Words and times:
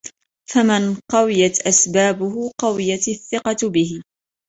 فَمَنْ 0.49 0.97
قَوِيَتْ 1.11 1.67
أَسْبَابُهُ 1.67 2.51
قَوِيَتْ 2.61 3.07
الثِّقَةُ 3.07 3.69
بِهِ 3.69 4.01